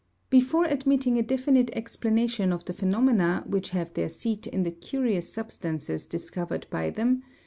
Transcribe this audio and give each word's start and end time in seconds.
Before 0.31 0.65
admitting 0.65 1.19
a 1.19 1.21
definite 1.21 1.69
explanation 1.73 2.51
of 2.51 2.65
the 2.65 2.73
phenomena 2.73 3.43
which 3.47 3.69
have 3.69 3.93
their 3.93 4.09
seat 4.09 4.47
in 4.47 4.63
the 4.63 4.71
curious 4.71 5.31
substances 5.31 6.07
discovered 6.07 6.65
by 6.71 6.89
them, 6.89 7.21
M. 7.21 7.23